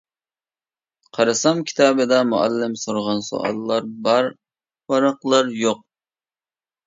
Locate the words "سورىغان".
2.83-3.21